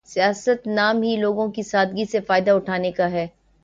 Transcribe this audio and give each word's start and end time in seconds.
سیاست 0.05 0.67
نام 0.67 1.01
ہی 1.01 1.15
لوگوں 1.15 1.51
کی 1.51 1.63
سادگی 1.63 2.05
سے 2.05 2.19
فائدہ 2.19 2.51
اٹھانے 2.51 2.91
کا 2.91 3.11
ہے۔ 3.11 3.27